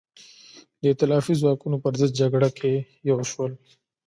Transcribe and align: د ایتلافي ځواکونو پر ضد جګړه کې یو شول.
د 0.81 0.83
ایتلافي 0.91 1.33
ځواکونو 1.41 1.77
پر 1.83 1.93
ضد 1.99 2.11
جګړه 2.21 2.49
کې 2.57 2.71
یو 3.09 3.17
شول. 3.31 3.51